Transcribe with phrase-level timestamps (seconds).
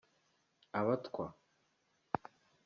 [0.79, 1.25] abatwa